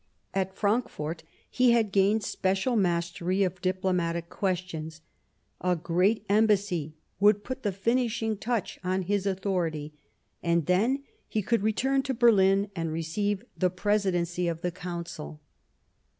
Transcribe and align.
At 0.33 0.55
Frankfort 0.55 1.21
he 1.47 1.73
had 1.73 1.91
gained 1.91 2.23
special 2.23 2.75
mastery 2.75 3.43
of 3.43 3.61
diplomatic 3.61 4.31
questions; 4.31 5.01
a 5.63 5.75
great 5.75 6.25
Embassy 6.27 6.95
would 7.19 7.43
put 7.43 7.61
the 7.61 7.71
finishing 7.71 8.35
touch 8.35 8.79
on 8.83 9.03
his 9.03 9.27
authority, 9.27 9.93
and 10.41 10.65
then 10.65 11.03
he 11.29 11.43
could 11.43 11.61
return 11.61 12.01
to 12.01 12.15
Berlin 12.15 12.71
to 12.73 12.85
receive 12.89 13.43
the 13.55 13.69
Presidency 13.69 14.47
of 14.47 14.61
the 14.61 14.71
Council. 14.71 15.39